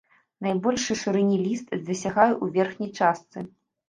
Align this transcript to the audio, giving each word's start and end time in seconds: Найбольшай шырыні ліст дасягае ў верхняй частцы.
Найбольшай 0.45 0.97
шырыні 1.01 1.37
ліст 1.45 1.67
дасягае 1.89 2.31
ў 2.31 2.45
верхняй 2.57 2.91
частцы. 3.01 3.45